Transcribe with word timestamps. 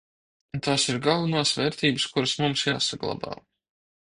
Un 0.57 0.63
tās 0.67 0.85
ir 0.93 0.97
galvenās 1.07 1.51
vērtības, 1.59 2.09
kuras 2.15 2.35
mums 2.41 2.65
jāsaglabā. 2.71 3.37